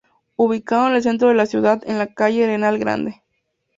[0.35, 3.21] Ubicado en el Centro de la ciudad en la calle Arenal Grande.